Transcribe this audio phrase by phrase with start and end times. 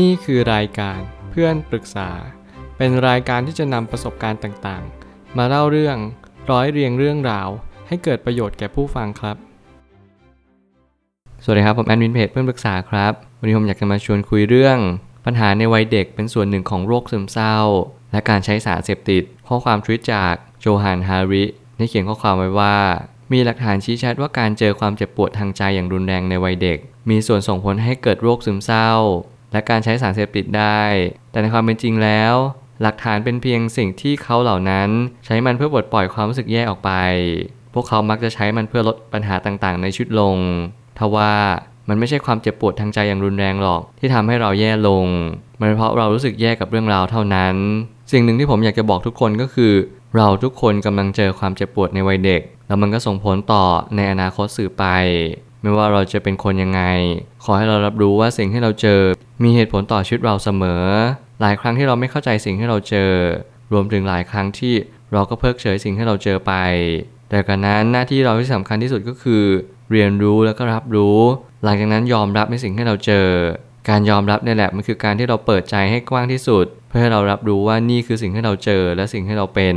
[0.00, 2.10] นี่คือรายการเพื่อนปรึกษา
[2.76, 5.96] เป็นรายการที่จะนำประสบการณ์ต่างๆ มาเล่าเรื่อง
[6.50, 7.48] ร้อยเรียงเรื่องราว
[7.88, 9.36] ให้เกิดประโยชน์แก่ผู้ฟังครับ
[11.44, 14.78] สวัสดีครับ ผมแอดมินเพจเพื่อนปรึกษาครับ วันนี้ผมอยากจะมาชวนคุยเรื่อง
[15.24, 17.58] ปัญหาในวัยเด็กเป็นส่วนหนึ่งของโรคซึมเศร้า
[18.12, 21.44] และการใช้สารเสพติด ข้อความทวิตจากโจฮันฮาริ
[21.76, 22.76] ได้เขียนข้อความไว้ว่า
[23.32, 26.78] มีหลักฐานชี้ชัดว่าการเจอความเจ็บปวดทางใจอย่างรุนแรงในวัยเด็ก
[27.10, 28.90] มีส่วนส่งผลให้เกิดโรคซึมเศร้า
[29.52, 30.82] และการใช้สารเสพติดได้
[31.30, 32.34] แต่ในความเป็นจริงแล้ว
[32.82, 34.88] หลักฐานเป็นเพียงสิ่งที่เขาเหล่านั้น
[35.26, 36.90] ใช้มันเพื่อปลดปล่อยความรู้สึกแย่ออกไป
[37.74, 40.36] พวกเขามักจะใช้มันเพื่อลดปัญหาต่างๆ ในชีวิตลง
[40.98, 41.32] ทว่า
[41.88, 45.06] มันไม่ใช่ความเจ็บปวดทางใจอย่างรุนแรงหรอก ที่ทำให้เราแย่ลง
[45.60, 47.54] มันเพราะเรารู้สึกแย่กับเรื่องราวเท่านั้น
[48.12, 49.72] สิ่งหนึ่งที่ผมอยากจะบอกทุกคนก็คือ
[50.16, 53.64] เราทุกคนกำลังเจอความเจ็บปวดในวัยเด็ก แล้วมันก็ส่งผลต่อ
[53.96, 54.84] ในอนาคตสื่อไป
[55.62, 56.82] ไม่ว่าเราจะเป็นคนยังไง
[57.44, 59.00] ขอให้เรารับรู้ว่าสิ่งที่เราเจอ
[59.44, 60.84] มีเหตุผลต่อชีวิตเราเสมอ
[61.40, 63.10] หลายครั้งที่เราไม่เข้าใจสิ่งที่เราเจอ
[63.72, 64.74] รวมถึงหลายครั้งที่
[65.12, 66.52] เราก็เพิกเฉยสิ่งที่เราเจอไป
[67.30, 69.44] แต่กันนั้นหน้าที่เราที่สำคัญที่สุดก็คือ
[69.92, 71.18] เรียนรู้แล้วก็รับรู้
[71.64, 73.26] หลังจากนั้นยอมรับในสิ่งที่เราเจอ
[73.88, 79.76] การยอมรับนี่แหละมันคือการที่เราเปิดใจให้กว้างที่สุด เพื่อให้เรารับรู้ว่านี่คือสิ่งที่เราเจอและสิ่งที่เราเป็น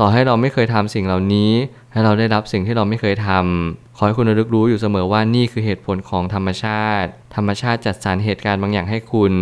[0.00, 1.52] ต่อให้เราไม่เคยทำสิ่งเหล่านี้
[1.92, 9.32] ให้เราได้รับสิ่งที่เราไม่เคยทำขอให้คุณระลึกรู้อยู่เสมอว่านี่คือเหตุผลของธรรมชาติ ธรรมชาติจัดสรรเหตุการณ์บางอย่างให้คุณ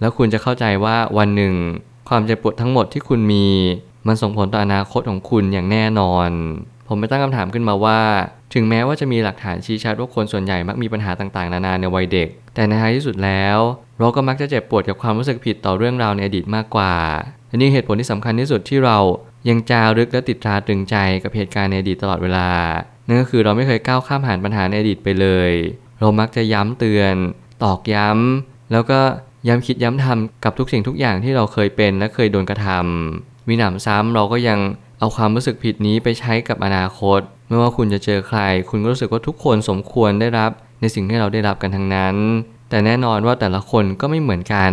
[0.00, 1.54] แล้วคุณจะเข้าใจว่าวันหนึ่ง
[2.08, 3.46] ความเจ็บปวดทั้งหมดที่คุณมี
[4.06, 6.30] มันส่งผลต่ออนาคตของคุณอย่างแน่นอน
[6.88, 8.00] ผมไปตั้งคำถามขึ้นมาว่า
[8.54, 13.58] ถึงแม้ว่าจะมีหลักฐานชี้ชัดว่าคนส่วนใหญ่มักมีปัญหาต่างๆ นานาในวัยเด็ก แต่ในท้ายที่สุดแล้ว
[13.98, 16.94] เราก็มักจะเจ็บปวดกับความรู้สึกผิดต่อเรื่องราวในอดีตมากกว่า
[17.48, 18.98] และนี่เหตุผลที่สำคัญที่สุดที่เรา
[19.48, 22.48] ยังจารึกและติดตราตรึงใจกับเหตุการณ์ในอดีตตลอดเวลา
[23.06, 25.52] นั่นก็คือเราไม่เคยก้าวข้ามผ่านปัญหาในอดีตไปเลย
[26.00, 27.14] เรามักจะย้ำเตือน
[27.64, 29.00] ตอกย้ำ แล้วก็
[29.48, 34.58] ย้ำคิดย้ำทำกับทุกสิ่งทุกอย่างที่เราเคยเป็นและเคยโดนกระทำมีหนำซ้ำเราก็ยัง
[34.98, 38.40] เอาความรู้สึกผิดนี้ไปใช้กับอนาคต ไม่ว่าคุณจะเจอใคร
[38.70, 40.50] คุณก็รู้สึกว่าทุกคนสมควรได้รับ
[40.80, 42.16] ในสิ่งที่เราได้รับกันทั้งนั้น
[42.70, 44.72] แต่แน่นอนว่าแต่ละคนก็ไม่เหมือนกัน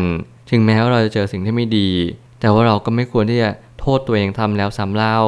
[0.52, 1.90] ถึงแม้ว่าเราจะเจอสิ่งที่ไม่ดี
[2.40, 3.50] แต่ว่าเราก็ไม่ควรที่จะ
[3.84, 5.20] โทษตัวเองทำแล้วซ้ำเล่า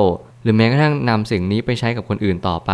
[0.43, 2.73] หรือแม้กระทั่งนำสิ่งนี้ไปใช้กับคนอื่นต่อไป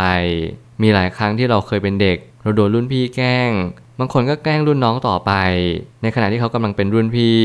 [0.82, 3.50] มีหลายครั้งที่เราเคยเป็นเด็ก เราโดนรุ่นพี่แกล้ง
[3.98, 5.32] บางคนก็แกล้งรุ่นน้องต่อไป
[6.02, 7.38] ในขณะที่เขากำลังเป็นรุ่นพี่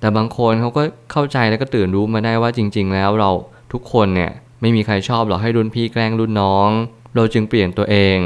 [0.00, 0.82] แต่บางคนเขาก็
[1.12, 3.30] เข้าใจแล้วก็ตื่นรู้มาได้ว่าจริง ๆ แล้วเรา
[3.72, 6.68] ทุกคนเนี่ยไม่มีใครชอบหรอกให้รุ่นพี่แกล้งรุ่นน้อง
[7.16, 8.18] เราจึงเปลี่ยนตัวเอง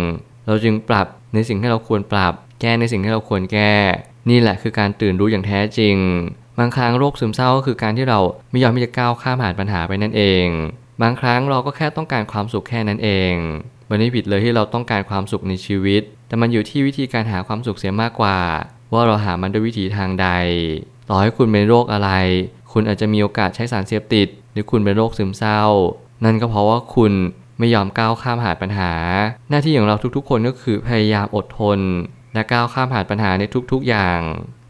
[0.47, 3.75] เราจึงปรับในสิ่งที่เราควรปรับ แก้ในสิ่งที่เราควรแก้
[4.31, 5.97] นี่แหละคือการตื่นรู้อย่างแท้จริง
[6.59, 8.19] บางครั้งโรคซึมเศร้าก็คือการที่เรา
[8.51, 10.47] ไม่ยอมที่จะก้าวข้ามผ่านปัญหาไปนั่นเอง
[11.03, 13.33] บางครั้งเราก็แค่ต้องการความสุขแค่นั้นเอง
[13.91, 18.39] มันไม่ผิดเลยที่เราต้องการความสุขในชีวิต แต่มันอยู่ที่วิธีการหาความสุขเสียมากกว่า
[18.93, 20.29] ว่าเราหามันด้วยวิธีทางใด
[21.09, 22.11] ต่อให้คุณเป็นโรคอะไร
[22.73, 25.63] คุณอาจจะมีโอกาสใช้สารเสพติด หรือคุณเป็นโรคซึมเศร้า
[26.25, 27.13] นั่นก็เพราะว่าคุณ
[27.59, 28.93] ไม่ยอมก้าวข้ามผ่านปัญหา
[29.51, 31.79] หน้าที่ของเราทุกๆ คนก็คือพยายามอดทน
[32.35, 33.43] และก้าวข้ามผ่านปัญหาใน
[33.73, 34.21] ทุกๆอย่าง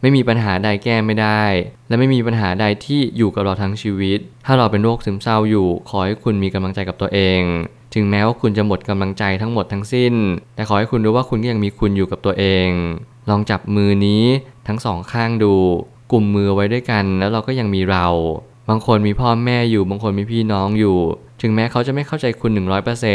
[0.01, 1.43] ไม่มีปัญหาใดแก้ไม่ได้
[1.87, 7.41] และไม่มีปัญหาใดที่อยู่กับเราทั้งชีวิต ถ้าเราเป็นโรคซึมเศร้าอยู่ ขอให้คุณมีกำลังใจกับตัวเอง
[7.93, 10.13] ถึงแม้ว่าคุณจะหมดกำลังใจทั้งหมดทั้งสิ้น
[10.55, 12.69] แต่ขอให้คุณรู้ว่าคุณก็ยังมีคุณอยู่กับตัวเอง
[13.29, 14.23] ลองจับมือนี้
[14.67, 15.53] ทั้งสองข้างดู
[16.11, 18.07] กลุ่มมือไว้ด้วยกัน แล้วเราก็ยังมีเรา
[18.69, 20.97] บางคนมีพ่อแม่อยู่ บางคนมีพี่น้องอยู่
[21.41, 22.51] ถึงแม้เขาจะไม่เข้าใจคุณ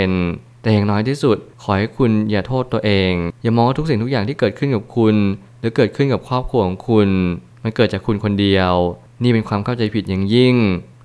[0.01, 5.15] 100%แต่อย่างน้อยที่สุด ขอให้คุณอย่าโทษตัวเอง อย่ามองว่าทุกสิ่งทุกอย่างที่เกิดขึ้นกับคุณ
[5.63, 7.09] หรือเกิดขึ้นกับครอบครัวของคุณ
[7.63, 8.73] มันเกิดจากคุณคนเดียว
[9.23, 10.57] นี่เป็นความเข้าใจผิดอย่างยิ่ง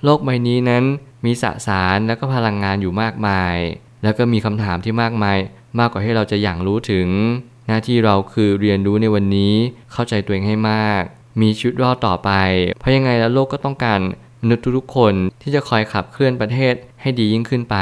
[0.03, 0.83] โลกใบนี้นั้น
[1.25, 3.55] มีสสารและก็พลังงานอยู่มากมาย
[4.03, 5.37] แล้วก็มีคำถามที่มากมาย
[5.79, 7.07] มากกว่าที่เราจะอย่างรู้ถึง
[7.67, 9.53] หน้าที่เราคือเรียนรู้ในวันนี้
[9.91, 11.03] เข้าใจตัวเองให้มาก
[11.41, 12.31] มีชีวิตรอดต่อไป
[12.79, 13.99] เพราะยังไงแล้วโลกก็ต้องการ
[14.41, 17.77] มนุษย์ทุกๆคนที่จะคอยขับเคลื่อนประเทศให้ดียิ่งขึ้นไป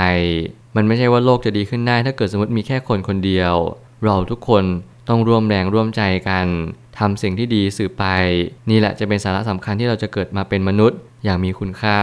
[0.76, 3.56] มันไม่ใช่ว่าโลกจะดีขึ้นได้ ถ้าเกิดสมมติมีแค่คนคนเดียว
[4.04, 4.64] เราทุกคน
[5.10, 6.48] ต้องร่วมแรงร่วมใจกัน
[7.00, 8.06] ทำสิ่งที่ดีสืบไป
[8.70, 12.02] นี่แหละจะเป็นสาระสำคัญที่เราจะเกิดมาเป็นมนุษย์อย่างมีคุณค่า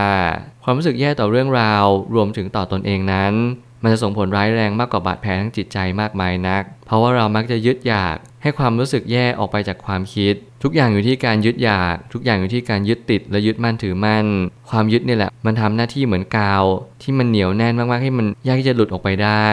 [0.64, 1.84] ความรู้สึกแย่ต่อเรื่องราว
[2.14, 3.34] รวมถึงต่อตอนเองนั้น
[3.82, 14.26] มันจะส่งผลร้ายแรงมากกว่าบาดแผลทั้งจิตใจมากมายนัก เพราะว่าเรามักจะยึดอยาก ให้ความรู้สึกแย่ออกไปจากความคิด ทุกอย่างอยู่ที่การยึดอยาก ทุกอย่างอยู่ที่การยึดติดและยึดมั่นถือมั่น
[14.70, 16.64] ความยึดนี่แหละ มันทำหน้าที่เหมือนกาว
[17.02, 19.48] ที่มันเหนียวแน่นมากๆให้มันยากที่จะหลุดออกไปได้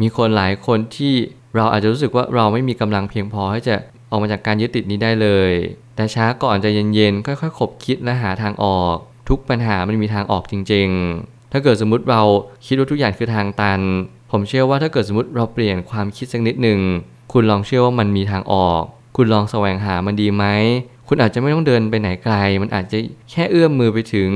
[0.00, 1.14] มีคนหลายคนที่
[1.56, 3.76] เราอาจจะรู้สึกว่าเราไม่มีกำลังเพียงพอที่จะ
[4.10, 5.52] ออกมาจากการยึดติดนี้ได้เลย
[5.96, 8.96] แต่ช้าก่อนใจเย็นๆ ค่อยๆขบคิดและหาทางออก
[9.28, 10.88] ทุกปัญหามันมีทางออกจริง
[11.20, 12.22] ๆ ถ้าเกิดสมมติเรา
[12.66, 13.80] คิดว่าทุกอย่างคือทางตัน
[14.30, 16.80] ผมเชื่อว่าถ้าเกิดสมมติเราเปลี่ยนความคิดสักนิดหนึ่ง
[17.32, 18.82] คุณลองเชื่อว่ามันมีทางออก
[19.16, 20.44] คุณลองแสวงหามันดีไหม
[21.08, 22.98] คุณอาจจะไม่ต้องเดินไปไหนไกล มันอาจจะ
[23.30, 24.30] แค่เอื้อมมือไปถึง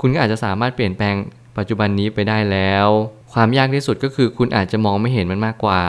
[0.00, 1.14] คุณก็อาจจะสามารถเปลี่ยนแปลง
[1.58, 2.86] ปัจจุบันนี้ไปได้แล้ว
[3.32, 5.82] ความยากที่สุดก็คือคุณอาจจะมองไม่เห็นมันมากกว่า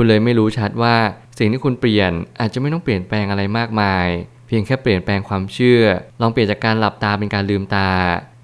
[0.00, 0.96] คุณเลยไม่รู้ชัดว่า
[1.38, 4.06] สิ่งที่คุณเปลี่ยนอาจจะไม่ต้องเปลี่ยนแปลงอะไรมากมาย
[4.46, 5.82] เพียงแค่เปลี่ยนแปลงความเชื่อ
[6.20, 7.90] ลองเปลี่ยนจากการหลับตาเป็นการลืมตา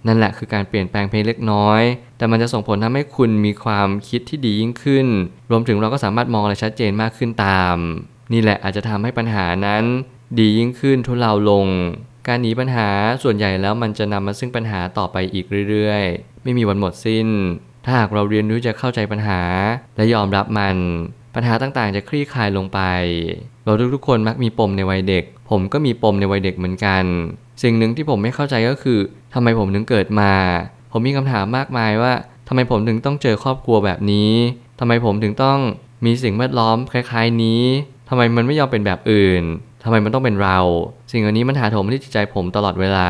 [0.06, 1.82] นั่นแหละคือการเปลี่ยนแปลงเพียงเล็กน้อย
[2.16, 5.06] แต่มันจะส่งผลทำให้คุณมีความคิดที่ดียิ่งขึ้น
[5.50, 7.76] รวมถึงเราก็สามารถมองอะไรชัดเจนมากขึ้นตาม
[8.32, 9.84] นี่แหละอาจจะทำให้ปัญหานั้น
[10.38, 11.66] ดียิ่งขึ้นทุเลาลง
[12.26, 12.88] การหนีปัญหา
[13.22, 17.28] ส่วนใหญ่แล้วมันจะนำมาซึ่งปัญหาต่อไปอีกเรื่อยๆ ไม่มีวันหมดสิ้น
[17.84, 19.40] ถ้าหากเราเรียนรู้จะเข้าใจปัญหา
[19.96, 20.76] และยอมรับมัน
[21.34, 22.80] ปัญหาต่างๆ จะคลี่คลายลงไป
[23.64, 27.04] เราทุกๆคนมักมีปมในวัยเด็ก ผมก็มีปมในวัยเด็กเหมือนกัน
[27.62, 28.98] สิ่งหนึ่งที่ผมไม่เข้าใจก็คือ
[29.34, 30.32] ทำไมผมถึงเกิดมา
[30.92, 32.12] ผมมีคำถามมากมายว่า
[32.48, 34.32] ทำไมผมถึงต้องเจอครอบครัวแบบนี้
[34.80, 35.58] ทำไมผมถึงต้อง
[36.04, 37.62] มีสิ่งแวดล้อมคล้ายๆนี้
[38.08, 39.42] ทำไมมันไม่ยอมเป็นแบบอื่น
[39.84, 40.58] ทำไมมันต้องเป็นเรา
[41.12, 43.08] สิ่งเหล่านี้มันถาโถมที่จิตใจผมตลอดเวลา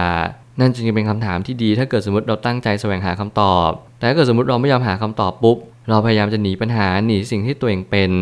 [0.60, 5.58] นั่นจึงเป็นคำถามที่ดี ถ้าเกิดสมมติเราตั้งใจแสวงหาคำตอบ แต่ถ้าเกิดสมมติเราไม่ยอมหาคำตอบปุ๊บ
[5.88, 8.12] เราพยายามจะหนีปัญหาหนีสิ่งที่ตัวเองเป็น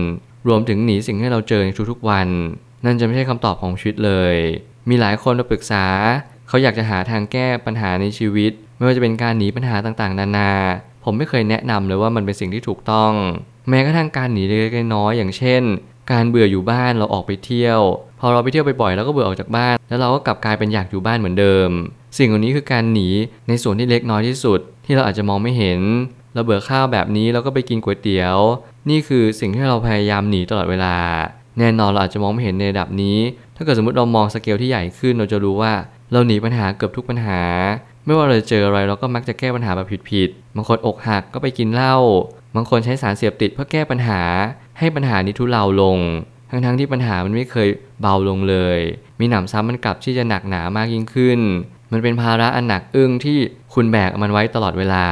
[0.49, 2.29] รวมถึงหนีสิ่งที่เราเจอในทุกๆวัน
[2.85, 4.35] นั่นจะไม่ใช่คำตอบของชีวิตเลย
[4.89, 5.87] มีหลายคนมาปรึกษา
[6.49, 10.53] เขาอยากจะหาทางแก้ปัญหาในชีวิต ไม่ว่าจะเป็นการหนีปัญหาต่างๆ นานา
[11.05, 13.13] ผมไม่เคยแนะนำเลยว่ามันเป็นสิ่งที่ถูกต้อง
[13.69, 15.63] แม้กระทั่งการหนีเล็กๆน้อยๆอย่างเช่น
[16.13, 17.81] การเบื่ออยู่บ้านเราออกไปเที่ยว
[18.21, 21.71] พอเราไปเที่ยวบ่อยๆเราก็เบื่อออกจากบ้าน แล้วเราก็กลับกลายเป็นอยากอยู่บ้านเหมือนเดิม
[22.19, 23.09] สิ่งเหล่านี้คือการหนี
[23.49, 25.81] ในส่วนที่เล็กน้อยที่สุด ที่เราอาจจะมองไม่เห็น
[26.35, 28.39] เราเบื่อข้าวแบบนี้เราก็ไปกินก๋วยเตี๋ยว
[28.91, 30.97] นี่คือสิ่งที่เราพยายามหนีตลอดเวลา
[31.59, 33.19] แน่นอนเราอาจจะมองไม่เห็นในระดับนี้
[33.57, 35.73] ถ้าเกิดสมมติเรามองสเกลที่ใหญ่ขึ้นเราจะรู้ว่า
[36.13, 37.41] เราหนีปัญหาเกือบทุกปัญหา
[38.05, 41.97] ไม่ว่าเราจะเจออะไรเราก็มักจะแก้ปัญหาแบบผิดๆบางคนอกหักก็ไปกินเหล้า
[42.57, 44.21] บางคนใช้สารเสพติดเพื่อแก้ปัญหา
[44.79, 45.99] ให้ปัญหานี้ทุเลาลง
[46.51, 47.69] ทั้งๆที่ปัญหามันไม่เคย
[48.01, 48.79] เบาลงเลย
[49.21, 51.41] มีหนำซ้ำมันกลับที่จะหนักหนามากยิ่งขึ้น
[51.93, 53.39] มันเป็นภาระอันหนักอึ้งที่
[53.75, 55.05] คุณแบกมันไว้ตลอดเวลา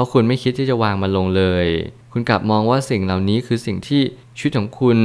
[0.00, 1.66] ราะคุณไม่คิดที่จะวางมันลงเลย
[2.12, 4.02] คุณกลับมองว่าสิ่งเหล่านี้คือสิ่งที่
[4.36, 4.98] ชีวิตของคุณ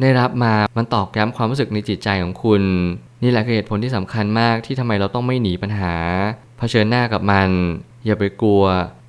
[0.00, 2.62] ได้รับมา มันตอกย้ำความรู้สึกในจิตใจของคุณ
[3.22, 5.94] นี่แหละคือเหตุผลที่สำคัญมากที่ทำไมเราต้องไม่หนีปัญหา
[6.58, 7.48] เผชิญหน้ากับมัน
[8.06, 8.64] อย่าไปกลัว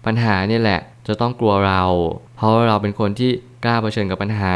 [0.05, 1.83] ปัญหานี่แหละ จะต้องกลัวเรา
[2.35, 3.31] เพราะเราเป็นคนที่
[3.63, 4.55] กล้าเผชิญกับปัญหา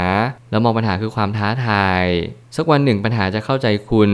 [0.51, 2.03] แล้วมองปัญหาคือความท้าทาย
[2.55, 4.11] สักวันหนึ่งปัญหาจะเข้าใจคุณ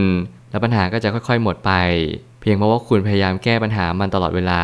[0.52, 1.72] และปัญหาก็จะค่อย ๆ หมดไป
[2.50, 4.64] พียงเพราะว่าคุณพยายามแก้ปัญหามันตลอดเวลา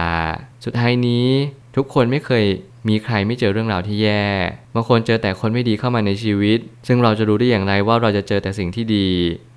[0.65, 1.27] สุดท้ายนี้
[1.75, 2.45] ทุกคนไม่เคย
[2.89, 4.25] มีใครไม่เจอเรื่องราวที่แย่
[4.75, 9.07] บางคนเจอแต่คนไม่ดีเข้ามาในชีวิต ซึ่งเราจะรู้ได้อย่างไรว่าเราจะเจอแต่สิ่งที่ดี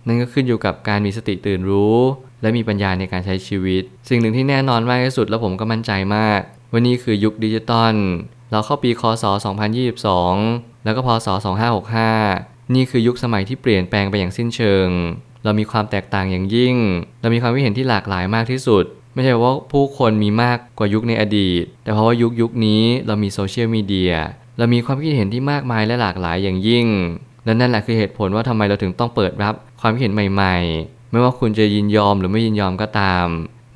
[0.06, 1.98] นั่นก็ขึ้นอยู่กับการมีสติตื่นรู้
[2.42, 6.40] และมีปัญญาในการใช้ชีวิต สิ่งหนึ่งที่แน่นอนมากที่สุดและผมก็มั่นใจมาก
[6.70, 7.94] ว่านี่คือยุคดิจิตอล
[8.50, 9.24] เราเข้าปีคศ
[10.04, 11.28] 2022 แล้วก็พศ
[12.00, 14.88] 2565 นี่คือยุคสมัยที่เปลี่ยนแปลงไปอย่างสิ้นเชิง
[15.46, 16.74] เรามีความแตกต่างอย่างยิ่ง
[17.20, 18.84] เรามีความคิดเห็นที่หลากหลายมากที่สุด
[19.14, 24.12] ไม่ใช่ว่าผู้คนมีมากกว่ายุคในอดีต แต่เพราะว่ายุคยุคนี้เรามีโซเชียลมีเดีย
[24.58, 26.86] เรามีความคิดเห็นที่มากมายและหลากหลายอย่างยิ่ง
[27.44, 33.26] และนั่นแหละคือเหตุผลว่าทำไมเราถึงต้องเปิดรับความคิดเห็นใหม่ๆ ไม่ว่าคุณจะยินยอมหรือไม่ยินยอมก็ตาม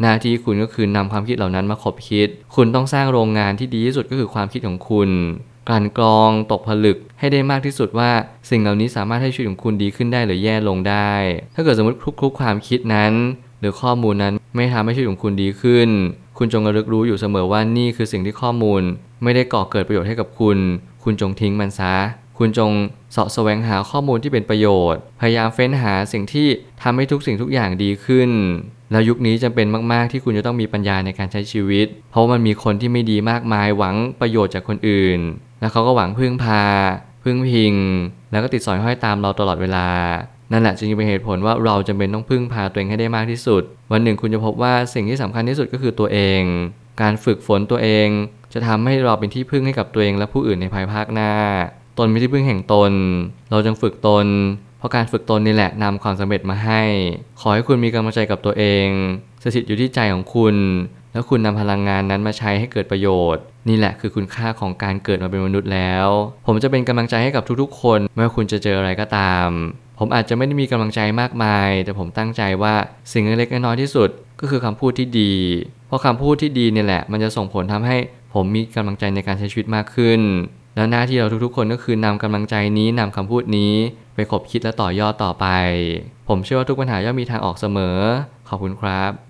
[0.00, 5.10] หน้าที่คุณก็คือนำความคิดเหล่านั้นมาคบคิด คุณต้องสร้างโรงงานที่ดีที่สุดก็คือความคิดของคุณ
[5.72, 8.10] ลั่นกรองตกผลึกให้ได้มากที่สุดว่า
[8.50, 11.12] สิ่งเหล่านี้สามารถให้ชีวิตของคุณดีขึ้นได้หรือแย่ลงได้
[11.54, 13.12] ถ้าเกิดสมมติทุกๆความคิดนั้น
[13.60, 15.88] หรือข้อมูลนั้นไม่ทำให้ชีวิตของคุณดีขึ้น
[16.38, 18.82] คุณจงระลึกรู้อยู่เสมอว่านี่คือสิ่งที่ข้อมูล
[19.22, 20.58] ไม่ได้ก่อเกิดประโยชน์ให้กับคุณ
[21.04, 21.94] คุณจงทิ้งมันซะ
[22.38, 22.72] คุณจง
[23.12, 26.48] เสาะแสวงหาข้อมูลที่เป็นประโยชน์ พยายามเฟ้นหาสิ่งที่
[26.82, 28.30] ทำให้ทุกสิ่งทุกอย่างดีขึ้น
[28.92, 35.20] แล้วยุคนี้จำเป็นมาก ๆ ที่คุณจะต้องมีปัญญาในการใช้ชีวิต เพราะมันมีคนที่ไม่ดีมากมายหวังประโยชน์จากคนอื่น
[35.60, 36.62] แล้วเขาก็หวังพึ่งพา
[37.24, 37.74] พึ่งพิง
[38.30, 39.86] แล้วก็ติดสอยห้อยตามเราตลอดเวลา
[40.52, 43.62] นั่นแหละจึงเป็นเหตุผลว่าเราจำเป็นต้องพึ่งพาตัวเองให้ได้มากที่สุด
[43.92, 46.40] วันหนึ่งคุณจะพบว่าสิ่งที่สำคัญที่สุดก็คือตัวเอง
[47.00, 48.08] การฝึกฝนตัวเอง
[48.52, 51.32] จะทำให้เราเป็นที่พึ่งให้กับตัวเองและผู้อื่นในภายภาคหน้า
[51.98, 52.92] ตนไม่ที่พึ่งแห่งตน
[53.50, 54.26] เราจึงฝึกตน
[54.78, 56.82] เพราะการฝึกตนนี่แหละนำความสำเร็จมาให้
[57.40, 58.86] ขอให้คุณมีกำลังใจกับตัวเอง
[59.42, 60.54] สถิตอยู่ที่ใจของคุณ
[61.12, 66.08] แล้วคุณนำพลังงานนั้นมาใช้ให้เกิดประโยชน์ นี่แหละคือคุณค่าของการเกิดมาเป็นมนุษย์แล้ว
[66.46, 69.48] ผมจะเป็นกำลังใจให้กับทุกๆ คนไม่ว่าคุณจะเจออะไรก็ตาม
[69.98, 72.74] ผมอาจจะไม่ได้มีกำลังใจมากมาย แต่ผมตั้งใจว่า
[73.12, 75.34] สิ่งเล็กๆน้อยที่สุดก็คือคำพูดที่ดี
[75.88, 77.96] เพราะคำพูดที่ดีเนี่ยแหละ มันจะส่งผลทำให้
[78.34, 80.20] ผมมีกำลังใจในการใช้ชีวิตมากขึ้น
[80.76, 83.74] แล้วหน้าที่เราทุกๆ คนก็คือนำกำลังใจนี้นำคำพูดนี้
[84.14, 85.46] ไปคบคิดและต่อยอดต่อไป
[86.28, 87.96] ผมเชื่อว่าทุกปัญหาย่อมมีทางออกเสมอ
[88.48, 89.29] ขอบคุณครับ